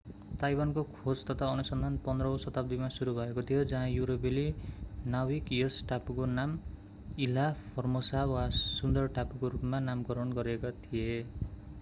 ताइवानको 0.41 0.83
खोज 0.93 1.19
तथा 1.25 1.47
अनुसन्धान 1.47 1.97
15 2.05 2.29
औँ 2.29 2.37
शताब्दीमा 2.43 2.87
सुरु 2.95 3.13
भएको 3.15 3.43
थियो 3.49 3.63
जहाँ 3.65 3.89
युरोपेली 3.89 4.45
नाविक 5.07 5.51
यस 5.51 5.77
टापुको 5.89 6.25
नाम 6.31 6.57
इल्हा 7.19 7.47
फोर्मोसा 7.67 8.25
वा 8.25 8.49
सुन्दर 8.55 9.13
टापुको 9.15 9.49
रूपमा 9.49 9.85
नामकरण 9.85 10.33
गरेका 10.33 10.71
थिए 10.81 11.23